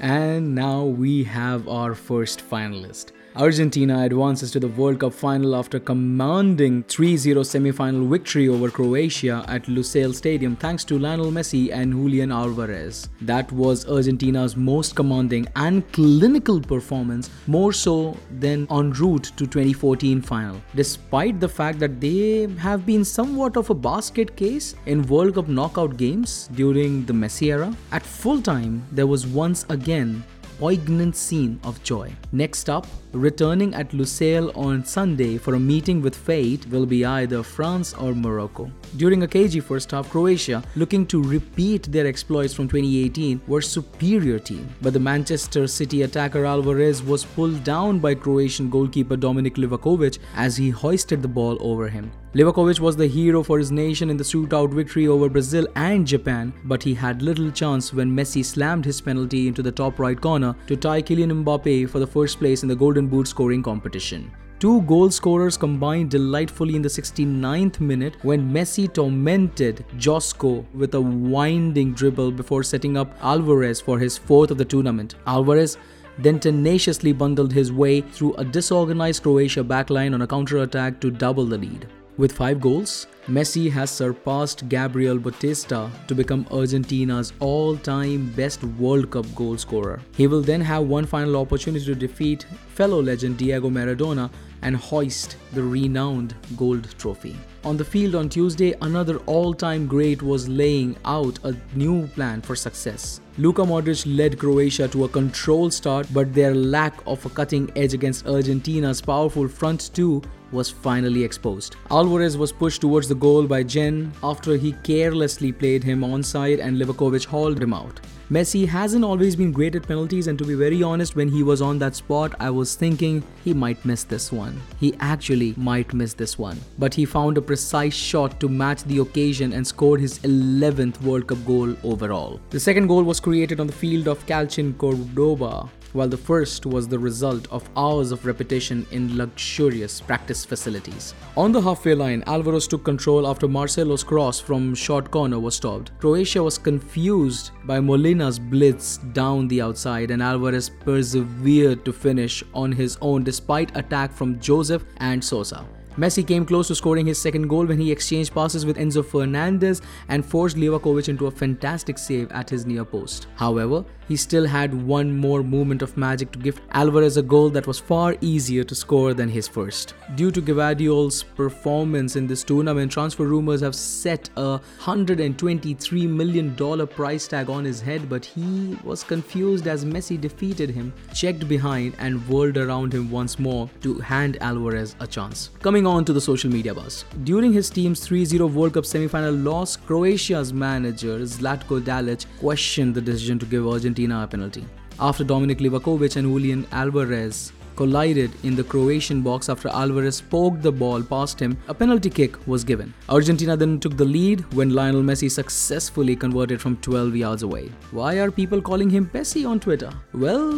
And 0.00 0.54
now 0.54 0.84
we 0.84 1.24
have 1.24 1.66
our 1.66 1.94
first 1.94 2.40
finalist. 2.48 3.10
Argentina 3.38 4.02
advances 4.02 4.50
to 4.50 4.58
the 4.58 4.66
World 4.66 4.98
Cup 4.98 5.14
final 5.14 5.54
after 5.54 5.78
commanding 5.78 6.82
3-0 6.82 7.46
semi-final 7.46 8.04
victory 8.04 8.48
over 8.48 8.68
Croatia 8.68 9.44
at 9.46 9.66
Lusail 9.66 10.12
Stadium 10.12 10.56
thanks 10.56 10.82
to 10.82 10.98
Lionel 10.98 11.30
Messi 11.30 11.72
and 11.72 11.92
Julian 11.92 12.32
Alvarez. 12.32 13.08
That 13.20 13.52
was 13.52 13.86
Argentina's 13.88 14.56
most 14.56 14.96
commanding 14.96 15.46
and 15.54 15.86
clinical 15.92 16.60
performance, 16.60 17.30
more 17.46 17.72
so 17.72 18.16
than 18.40 18.66
en 18.72 18.90
route 18.94 19.30
to 19.36 19.46
2014 19.46 20.20
final. 20.20 20.60
Despite 20.74 21.38
the 21.38 21.48
fact 21.48 21.78
that 21.78 22.00
they 22.00 22.48
have 22.58 22.84
been 22.84 23.04
somewhat 23.04 23.56
of 23.56 23.70
a 23.70 23.74
basket 23.74 24.34
case 24.34 24.74
in 24.86 25.06
World 25.06 25.36
Cup 25.36 25.46
knockout 25.46 25.96
games 25.96 26.48
during 26.56 27.04
the 27.04 27.12
Messi 27.12 27.52
era, 27.52 27.72
at 27.92 28.02
full 28.02 28.42
time 28.42 28.84
there 28.90 29.06
was 29.06 29.28
once 29.28 29.64
again 29.68 30.24
poignant 30.58 31.14
scene 31.16 31.60
of 31.64 31.82
joy. 31.82 32.12
Next 32.32 32.68
up, 32.68 32.86
returning 33.12 33.74
at 33.74 33.90
Lusail 33.90 34.54
on 34.56 34.84
Sunday 34.84 35.38
for 35.38 35.54
a 35.54 35.60
meeting 35.60 36.02
with 36.02 36.16
fate 36.16 36.66
will 36.68 36.86
be 36.86 37.04
either 37.04 37.42
France 37.42 37.94
or 37.94 38.14
Morocco. 38.14 38.70
During 38.96 39.22
a 39.22 39.28
cagey 39.28 39.60
first 39.60 39.90
half, 39.90 40.10
Croatia, 40.10 40.62
looking 40.76 41.06
to 41.06 41.22
repeat 41.22 41.84
their 41.84 42.06
exploits 42.06 42.54
from 42.54 42.68
2018, 42.68 43.40
were 43.46 43.62
superior 43.62 44.38
team. 44.38 44.68
But 44.82 44.92
the 44.92 45.00
Manchester 45.00 45.66
City 45.66 46.02
attacker 46.02 46.44
Alvarez 46.44 47.02
was 47.02 47.24
pulled 47.24 47.62
down 47.64 47.98
by 47.98 48.14
Croatian 48.14 48.68
goalkeeper 48.68 49.16
Dominik 49.16 49.56
Livakovic 49.56 50.18
as 50.34 50.56
he 50.56 50.70
hoisted 50.70 51.22
the 51.22 51.28
ball 51.28 51.56
over 51.60 51.88
him. 51.88 52.10
Livakovic 52.34 52.78
was 52.78 52.94
the 52.94 53.06
hero 53.06 53.42
for 53.42 53.58
his 53.58 53.72
nation 53.72 54.10
in 54.10 54.16
the 54.18 54.22
shootout 54.22 54.70
victory 54.70 55.08
over 55.08 55.30
Brazil 55.30 55.66
and 55.76 56.06
Japan, 56.06 56.52
but 56.64 56.82
he 56.82 56.92
had 56.92 57.22
little 57.22 57.50
chance 57.50 57.94
when 57.94 58.14
Messi 58.14 58.44
slammed 58.44 58.84
his 58.84 59.00
penalty 59.00 59.48
into 59.48 59.62
the 59.62 59.72
top 59.72 59.98
right 59.98 60.20
corner 60.20 60.54
to 60.66 60.76
tie 60.76 61.00
Kylian 61.00 61.42
Mbappe 61.42 61.88
for 61.88 62.00
the 62.00 62.06
first 62.06 62.38
place 62.38 62.62
in 62.62 62.68
the 62.68 62.76
Golden 62.76 63.06
Boot 63.06 63.28
scoring 63.28 63.62
competition. 63.62 64.30
Two 64.58 64.82
goal 64.82 65.10
scorers 65.10 65.56
combined 65.56 66.10
delightfully 66.10 66.76
in 66.76 66.82
the 66.82 66.88
69th 66.88 67.80
minute 67.80 68.16
when 68.22 68.52
Messi 68.52 68.92
tormented 68.92 69.86
Josko 69.96 70.66
with 70.74 70.94
a 70.94 71.00
winding 71.00 71.94
dribble 71.94 72.32
before 72.32 72.62
setting 72.62 72.98
up 72.98 73.16
Alvarez 73.22 73.80
for 73.80 73.98
his 73.98 74.18
fourth 74.18 74.50
of 74.50 74.58
the 74.58 74.66
tournament. 74.66 75.14
Alvarez 75.26 75.78
then 76.18 76.38
tenaciously 76.38 77.12
bundled 77.12 77.52
his 77.52 77.72
way 77.72 78.02
through 78.02 78.34
a 78.34 78.44
disorganized 78.44 79.22
Croatia 79.22 79.64
backline 79.64 80.12
on 80.12 80.20
a 80.20 80.26
counter-attack 80.26 81.00
to 81.00 81.10
double 81.10 81.46
the 81.46 81.56
lead. 81.56 81.88
With 82.18 82.32
five 82.32 82.60
goals, 82.60 83.06
Messi 83.28 83.70
has 83.70 83.92
surpassed 83.92 84.68
Gabriel 84.68 85.18
Batista 85.18 85.88
to 86.08 86.16
become 86.16 86.48
Argentina's 86.50 87.32
all 87.38 87.76
time 87.76 88.32
best 88.32 88.64
World 88.64 89.12
Cup 89.12 89.32
goal 89.36 89.56
scorer. 89.56 90.00
He 90.16 90.26
will 90.26 90.40
then 90.40 90.60
have 90.62 90.82
one 90.82 91.06
final 91.06 91.36
opportunity 91.36 91.84
to 91.84 91.94
defeat 91.94 92.44
fellow 92.74 93.00
legend 93.00 93.36
Diego 93.36 93.70
Maradona 93.70 94.30
and 94.62 94.74
hoist 94.74 95.36
the 95.52 95.62
renowned 95.62 96.34
gold 96.56 96.92
trophy. 96.98 97.36
On 97.62 97.76
the 97.76 97.84
field 97.84 98.16
on 98.16 98.28
Tuesday, 98.28 98.74
another 98.82 99.18
all 99.26 99.54
time 99.54 99.86
great 99.86 100.20
was 100.20 100.48
laying 100.48 100.96
out 101.04 101.38
a 101.44 101.54
new 101.76 102.08
plan 102.08 102.40
for 102.40 102.56
success. 102.56 103.20
Luka 103.36 103.62
Modric 103.62 104.04
led 104.16 104.40
Croatia 104.40 104.88
to 104.88 105.04
a 105.04 105.08
controlled 105.08 105.72
start, 105.72 106.08
but 106.12 106.34
their 106.34 106.52
lack 106.52 106.94
of 107.06 107.24
a 107.24 107.28
cutting 107.28 107.70
edge 107.76 107.94
against 107.94 108.26
Argentina's 108.26 109.00
powerful 109.00 109.46
front 109.46 109.94
two 109.94 110.20
was 110.52 110.70
finally 110.70 111.24
exposed. 111.24 111.76
Alvarez 111.90 112.36
was 112.36 112.52
pushed 112.52 112.80
towards 112.80 113.08
the 113.08 113.14
goal 113.14 113.46
by 113.46 113.62
Jen 113.62 114.12
after 114.22 114.56
he 114.56 114.72
carelessly 114.82 115.52
played 115.52 115.84
him 115.84 116.00
onside 116.00 116.60
and 116.60 116.78
Livakovic 116.78 117.24
hauled 117.24 117.62
him 117.62 117.74
out. 117.74 118.00
Messi 118.30 118.68
hasn't 118.68 119.06
always 119.06 119.34
been 119.34 119.52
great 119.52 119.74
at 119.74 119.88
penalties, 119.88 120.26
and 120.26 120.38
to 120.38 120.44
be 120.44 120.52
very 120.52 120.82
honest, 120.82 121.16
when 121.16 121.30
he 121.30 121.42
was 121.42 121.62
on 121.62 121.78
that 121.78 121.96
spot, 121.96 122.34
I 122.38 122.50
was 122.50 122.74
thinking 122.74 123.22
he 123.42 123.54
might 123.54 123.82
miss 123.86 124.04
this 124.04 124.30
one. 124.30 124.60
He 124.78 124.92
actually 125.00 125.54
might 125.56 125.94
miss 125.94 126.12
this 126.12 126.38
one. 126.38 126.60
But 126.78 126.92
he 126.92 127.06
found 127.06 127.38
a 127.38 127.40
precise 127.40 127.94
shot 127.94 128.38
to 128.40 128.48
match 128.50 128.84
the 128.84 128.98
occasion 128.98 129.54
and 129.54 129.66
scored 129.66 130.00
his 130.00 130.18
11th 130.18 131.00
World 131.00 131.26
Cup 131.26 131.42
goal 131.46 131.74
overall. 131.82 132.38
The 132.50 132.60
second 132.60 132.88
goal 132.88 133.02
was 133.02 133.18
created 133.18 133.60
on 133.60 133.66
the 133.66 133.72
field 133.72 134.06
of 134.08 134.26
Calchin 134.26 134.74
Cordoba 134.74 135.70
while 135.92 136.08
the 136.08 136.16
first 136.16 136.66
was 136.66 136.88
the 136.88 136.98
result 136.98 137.46
of 137.50 137.68
hours 137.76 138.12
of 138.12 138.26
repetition 138.26 138.86
in 138.90 139.16
luxurious 139.16 140.00
practice 140.00 140.44
facilities. 140.44 141.14
On 141.36 141.52
the 141.52 141.60
halfway 141.60 141.94
line, 141.94 142.22
Alvarez 142.26 142.66
took 142.66 142.84
control 142.84 143.26
after 143.26 143.48
Marcelo's 143.48 144.04
cross 144.04 144.40
from 144.40 144.74
short 144.74 145.10
corner 145.10 145.38
was 145.38 145.54
stopped. 145.54 145.92
Croatia 145.98 146.42
was 146.42 146.58
confused 146.58 147.50
by 147.64 147.80
Molina's 147.80 148.38
blitz 148.38 148.98
down 149.12 149.48
the 149.48 149.60
outside 149.60 150.10
and 150.10 150.22
Alvarez 150.22 150.68
persevered 150.68 151.84
to 151.84 151.92
finish 151.92 152.42
on 152.54 152.72
his 152.72 152.98
own 153.00 153.24
despite 153.24 153.76
attack 153.76 154.12
from 154.12 154.38
Joseph 154.40 154.84
and 154.98 155.24
Sosa. 155.24 155.66
Messi 155.98 156.24
came 156.24 156.46
close 156.46 156.68
to 156.68 156.76
scoring 156.76 157.06
his 157.06 157.20
second 157.20 157.48
goal 157.48 157.66
when 157.66 157.80
he 157.80 157.90
exchanged 157.90 158.32
passes 158.32 158.64
with 158.64 158.76
Enzo 158.76 159.04
Fernandez 159.04 159.82
and 160.08 160.24
forced 160.24 160.56
Livakovic 160.56 161.08
into 161.08 161.26
a 161.26 161.30
fantastic 161.30 161.98
save 161.98 162.30
at 162.30 162.48
his 162.48 162.64
near 162.64 162.84
post. 162.84 163.26
However, 163.34 163.84
he 164.06 164.16
still 164.16 164.46
had 164.46 164.72
one 164.72 165.14
more 165.14 165.42
moment 165.42 165.82
of 165.82 165.96
magic 165.96 166.30
to 166.32 166.38
give 166.38 166.60
Alvarez 166.70 167.16
a 167.16 167.22
goal 167.22 167.50
that 167.50 167.66
was 167.66 167.78
far 167.78 168.16
easier 168.20 168.64
to 168.64 168.74
score 168.74 169.12
than 169.12 169.28
his 169.28 169.48
first. 169.48 169.94
Due 170.14 170.30
to 170.30 170.40
Gvardiol's 170.40 171.24
performance 171.24 172.14
in 172.14 172.26
this 172.26 172.44
tournament, 172.44 172.92
transfer 172.92 173.24
rumors 173.24 173.60
have 173.60 173.74
set 173.74 174.30
a 174.36 174.60
$123 174.80 176.08
million 176.08 176.86
price 176.86 177.26
tag 177.26 177.50
on 177.50 177.64
his 177.64 177.80
head, 177.80 178.08
but 178.08 178.24
he 178.24 178.78
was 178.84 179.02
confused 179.02 179.66
as 179.66 179.84
Messi 179.84 180.18
defeated 180.18 180.70
him, 180.70 180.92
checked 181.12 181.46
behind, 181.48 181.94
and 181.98 182.26
whirled 182.28 182.56
around 182.56 182.94
him 182.94 183.10
once 183.10 183.38
more 183.38 183.68
to 183.82 183.98
hand 183.98 184.38
Alvarez 184.40 184.94
a 185.00 185.06
chance. 185.06 185.50
Coming 185.60 185.87
on 185.88 186.04
to 186.04 186.12
the 186.12 186.20
social 186.20 186.50
media 186.50 186.74
buzz. 186.74 187.04
During 187.24 187.52
his 187.52 187.70
team's 187.70 188.00
3 188.00 188.24
0 188.24 188.46
World 188.46 188.74
Cup 188.74 188.86
semi 188.86 189.08
final 189.08 189.34
loss, 189.34 189.76
Croatia's 189.76 190.52
manager 190.52 191.18
Zlatko 191.20 191.80
Dalic 191.80 192.26
questioned 192.40 192.94
the 192.94 193.00
decision 193.00 193.38
to 193.38 193.46
give 193.46 193.66
Argentina 193.66 194.22
a 194.22 194.26
penalty. 194.26 194.64
After 195.00 195.24
Dominik 195.24 195.60
Livakovic 195.60 196.16
and 196.16 196.28
Julian 196.28 196.66
Alvarez 196.72 197.52
collided 197.78 198.32
in 198.42 198.56
the 198.56 198.64
Croatian 198.64 199.20
box 199.22 199.48
after 199.48 199.68
Alvarez 199.68 200.20
poked 200.20 200.62
the 200.62 200.72
ball 200.72 201.02
past 201.02 201.38
him, 201.40 201.56
a 201.68 201.74
penalty 201.74 202.10
kick 202.10 202.36
was 202.46 202.64
given. 202.64 202.92
Argentina 203.08 203.56
then 203.56 203.78
took 203.78 203.96
the 203.96 204.04
lead 204.04 204.40
when 204.52 204.70
Lionel 204.70 205.02
Messi 205.02 205.30
successfully 205.30 206.16
converted 206.16 206.60
from 206.60 206.76
12 206.78 207.14
yards 207.14 207.44
away. 207.44 207.70
Why 207.92 208.14
are 208.22 208.32
people 208.32 208.60
calling 208.60 208.90
him 208.90 209.06
Pessi 209.06 209.48
on 209.48 209.60
Twitter? 209.60 209.92
Well, 210.12 210.54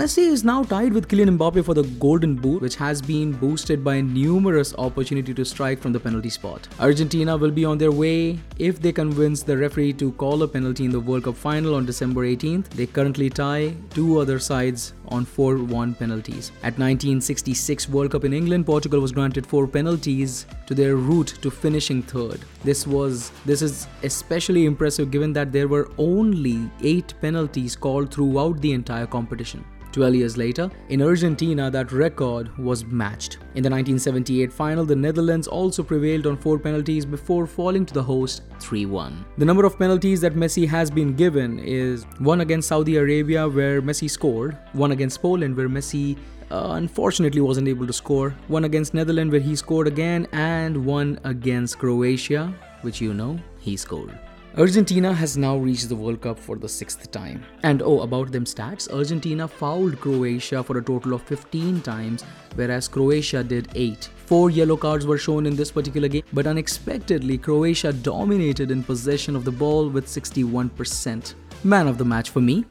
Messi 0.00 0.26
is 0.36 0.44
now 0.44 0.62
tied 0.62 0.92
with 0.92 1.08
Kylian 1.08 1.36
Mbappe 1.36 1.64
for 1.64 1.74
the 1.74 1.82
Golden 2.04 2.36
Boot, 2.36 2.62
which 2.62 2.76
has 2.76 3.02
been 3.02 3.32
boosted 3.32 3.82
by 3.82 4.00
numerous 4.00 4.72
opportunity 4.78 5.34
to 5.34 5.44
strike 5.44 5.80
from 5.80 5.92
the 5.92 5.98
penalty 5.98 6.30
spot. 6.30 6.68
Argentina 6.78 7.36
will 7.36 7.50
be 7.50 7.64
on 7.64 7.78
their 7.78 7.90
way 7.90 8.38
if 8.58 8.80
they 8.80 8.92
convince 8.92 9.42
the 9.42 9.58
referee 9.58 9.92
to 9.94 10.12
call 10.12 10.44
a 10.44 10.48
penalty 10.48 10.84
in 10.84 10.92
the 10.92 11.00
World 11.00 11.24
Cup 11.24 11.36
final 11.36 11.74
on 11.74 11.84
December 11.84 12.26
18th. 12.26 12.68
They 12.68 12.86
currently 12.86 13.28
tie 13.28 13.74
two 13.92 14.20
other 14.20 14.38
sides 14.38 14.92
on 15.10 15.26
4-1 15.26 15.98
penalties. 15.98 16.50
At 16.62 16.78
1966 16.78 17.88
World 17.88 18.12
Cup 18.12 18.24
in 18.24 18.32
England, 18.32 18.66
Portugal 18.66 19.00
was 19.00 19.12
granted 19.12 19.46
4 19.46 19.66
penalties 19.66 20.46
to 20.66 20.74
their 20.74 20.96
route 20.96 21.34
to 21.42 21.50
finishing 21.50 22.02
third. 22.02 22.40
This 22.64 22.86
was 22.86 23.32
this 23.44 23.62
is 23.62 23.86
especially 24.02 24.66
impressive 24.66 25.10
given 25.10 25.32
that 25.32 25.52
there 25.52 25.68
were 25.68 25.90
only 25.98 26.70
8 26.82 27.14
penalties 27.20 27.76
called 27.76 28.12
throughout 28.14 28.60
the 28.60 28.72
entire 28.72 29.06
competition. 29.06 29.64
12 29.92 30.14
years 30.14 30.36
later, 30.36 30.70
in 30.88 31.02
Argentina, 31.02 31.70
that 31.70 31.92
record 31.92 32.56
was 32.58 32.84
matched. 32.84 33.34
In 33.54 33.62
the 33.62 33.70
1978 33.70 34.52
final, 34.52 34.84
the 34.84 34.96
Netherlands 34.96 35.46
also 35.46 35.82
prevailed 35.82 36.26
on 36.26 36.36
four 36.36 36.58
penalties 36.58 37.04
before 37.04 37.46
falling 37.46 37.84
to 37.86 37.94
the 37.94 38.02
host 38.02 38.42
3 38.60 38.86
1. 38.86 39.24
The 39.38 39.44
number 39.44 39.64
of 39.64 39.78
penalties 39.78 40.20
that 40.20 40.34
Messi 40.34 40.66
has 40.68 40.90
been 40.90 41.14
given 41.14 41.58
is 41.58 42.04
one 42.18 42.40
against 42.40 42.68
Saudi 42.68 42.96
Arabia, 42.96 43.48
where 43.48 43.82
Messi 43.82 44.08
scored, 44.08 44.56
one 44.72 44.92
against 44.92 45.20
Poland, 45.20 45.56
where 45.56 45.68
Messi 45.68 46.16
uh, 46.50 46.72
unfortunately 46.72 47.40
wasn't 47.40 47.68
able 47.68 47.86
to 47.86 47.92
score, 47.92 48.30
one 48.48 48.64
against 48.64 48.94
Netherlands, 48.94 49.32
where 49.32 49.40
he 49.40 49.54
scored 49.54 49.86
again, 49.86 50.26
and 50.32 50.84
one 50.84 51.18
against 51.24 51.78
Croatia, 51.78 52.52
which 52.82 53.00
you 53.00 53.14
know 53.14 53.38
he 53.58 53.76
scored. 53.76 54.18
Argentina 54.58 55.14
has 55.14 55.36
now 55.36 55.56
reached 55.56 55.88
the 55.88 55.94
World 55.94 56.20
Cup 56.22 56.36
for 56.36 56.56
the 56.56 56.68
sixth 56.68 57.08
time. 57.12 57.44
And 57.62 57.82
oh, 57.82 58.00
about 58.00 58.32
them 58.32 58.44
stats 58.44 58.92
Argentina 58.92 59.46
fouled 59.46 60.00
Croatia 60.00 60.64
for 60.64 60.78
a 60.78 60.82
total 60.82 61.12
of 61.12 61.22
15 61.22 61.80
times, 61.82 62.24
whereas 62.56 62.88
Croatia 62.88 63.44
did 63.44 63.68
8. 63.76 64.10
Four 64.26 64.50
yellow 64.50 64.76
cards 64.76 65.06
were 65.06 65.18
shown 65.18 65.46
in 65.46 65.54
this 65.54 65.70
particular 65.70 66.08
game, 66.08 66.24
but 66.32 66.48
unexpectedly, 66.48 67.38
Croatia 67.38 67.92
dominated 67.92 68.72
in 68.72 68.82
possession 68.82 69.36
of 69.36 69.44
the 69.44 69.52
ball 69.52 69.88
with 69.88 70.06
61%. 70.06 71.34
Man 71.62 71.86
of 71.86 71.96
the 71.96 72.04
match 72.04 72.30
for 72.30 72.40
me. 72.40 72.64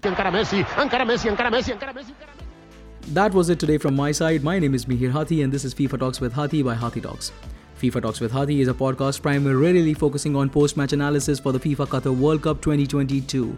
That 3.14 3.34
was 3.34 3.50
it 3.50 3.58
today 3.58 3.78
from 3.78 3.96
my 3.96 4.12
side. 4.12 4.44
My 4.44 4.60
name 4.60 4.76
is 4.76 4.86
Mihir 4.86 5.12
Hathi, 5.12 5.44
and 5.44 5.54
this 5.54 5.64
is 5.64 5.74
FIFA 5.74 6.00
Talks 6.00 6.20
with 6.20 6.34
Hathi 6.34 6.62
by 6.62 6.76
Hathi 6.76 7.02
Talks. 7.02 7.32
FIFA 7.80 8.02
Talks 8.02 8.20
with 8.20 8.34
Hathi 8.34 8.60
is 8.60 8.68
a 8.68 8.74
podcast 8.74 9.22
primarily 9.22 9.94
focusing 9.94 10.36
on 10.36 10.50
post 10.50 10.76
match 10.76 10.92
analysis 10.92 11.40
for 11.40 11.54
the 11.54 11.60
FIFA 11.60 11.88
Qatar 11.88 12.14
World 12.14 12.42
Cup 12.42 12.62
2022. 12.62 13.56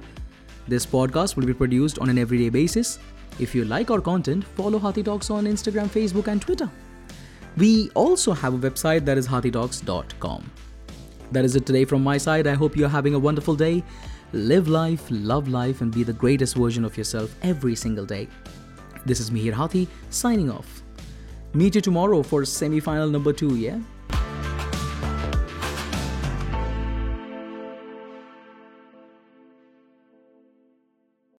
This 0.68 0.86
podcast 0.86 1.36
will 1.36 1.48
be 1.48 1.56
produced 1.56 1.98
on 1.98 2.08
an 2.08 2.20
everyday 2.20 2.50
basis. 2.50 3.00
If 3.40 3.56
you 3.56 3.66
like 3.66 3.90
our 3.90 4.00
content, 4.00 4.44
follow 4.44 4.78
Hathi 4.78 5.02
Talks 5.02 5.32
on 5.32 5.46
Instagram, 5.46 5.88
Facebook, 5.88 6.28
and 6.28 6.40
Twitter. 6.40 6.70
We 7.58 7.90
also 7.96 8.32
have 8.34 8.54
a 8.54 8.58
website 8.60 9.06
that 9.06 9.18
is 9.18 9.28
hathitalks.com. 9.28 10.52
That 11.32 11.44
is 11.44 11.56
it 11.56 11.66
today 11.66 11.86
from 11.86 12.04
my 12.04 12.20
side. 12.20 12.46
I 12.46 12.54
hope 12.54 12.78
you're 12.78 12.90
having 12.90 13.16
a 13.16 13.20
wonderful 13.20 13.56
day. 13.56 13.84
Live 14.34 14.68
life, 14.68 15.04
love 15.10 15.48
life, 15.48 15.82
and 15.82 15.92
be 15.92 16.04
the 16.04 16.14
greatest 16.14 16.56
version 16.56 16.86
of 16.86 16.96
yourself 16.96 17.34
every 17.42 17.74
single 17.74 18.06
day. 18.06 18.28
This 19.04 19.20
is 19.20 19.32
Mihir 19.32 19.54
Hathi 19.54 19.88
signing 20.12 20.52
off. 20.52 20.84
Meet 21.56 21.74
you 21.74 21.82
tomorrow 21.82 22.22
for 22.22 22.46
semi 22.46 22.80
final 22.80 23.10
number 23.10 23.34
two, 23.34 23.56
yeah? 23.56 23.80